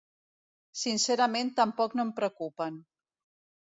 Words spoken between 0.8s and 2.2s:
Sincerament tampoc no em